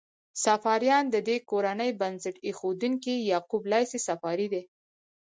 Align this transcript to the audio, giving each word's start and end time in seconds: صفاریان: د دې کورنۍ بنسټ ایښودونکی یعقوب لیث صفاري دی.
صفاریان: 0.45 1.05
د 1.11 1.15
دې 1.27 1.37
کورنۍ 1.49 1.91
بنسټ 2.01 2.35
ایښودونکی 2.47 3.15
یعقوب 3.31 3.63
لیث 3.71 3.91
صفاري 4.07 4.47
دی. 4.53 4.63